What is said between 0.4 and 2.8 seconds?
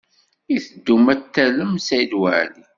I teddum ad tallem Saɛid Waɛli?